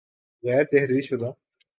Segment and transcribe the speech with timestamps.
[0.43, 1.29] غیر تحریر شدہ